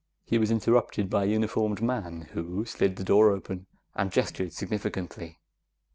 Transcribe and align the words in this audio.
He 0.25 0.39
was 0.39 0.49
interrupted 0.49 1.11
by 1.11 1.25
a 1.25 1.27
uniformed 1.27 1.79
man, 1.79 2.21
who 2.31 2.65
slid 2.65 2.95
the 2.95 3.03
door 3.03 3.29
open 3.29 3.67
and 3.95 4.11
gestured 4.11 4.51
significantly. 4.51 5.37